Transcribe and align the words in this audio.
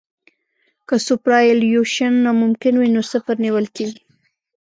که 0.87 0.95
سوپرایلیویشن 1.07 2.13
ناممکن 2.25 2.73
وي 2.77 2.89
نو 2.95 3.01
صفر 3.11 3.35
نیول 3.43 3.65
کیږي 3.75 4.01